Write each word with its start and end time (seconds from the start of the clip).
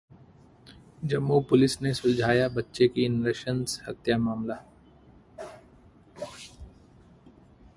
Jammu 1.03 1.39
police 1.41 1.81
ने 1.81 1.93
सुलझाया 1.93 2.47
बच्चे 2.47 2.87
की 2.87 3.07
नृशंस 3.09 3.79
हत्या 3.87 4.17
मामला 4.17 4.57